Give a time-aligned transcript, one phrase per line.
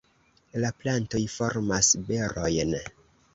[0.63, 2.75] La plantoj formas berojn.